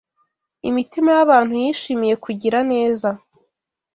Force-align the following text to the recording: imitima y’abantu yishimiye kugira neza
imitima 0.69 1.09
y’abantu 1.17 1.53
yishimiye 1.63 2.15
kugira 2.25 2.59
neza 2.71 3.09